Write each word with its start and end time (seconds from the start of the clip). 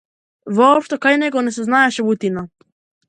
Воопшто 0.59 0.95
кај 1.03 1.15
него 1.25 1.39
не 1.49 1.53
се 1.59 1.67
знаеше 1.67 2.01
лутина. 2.07 2.47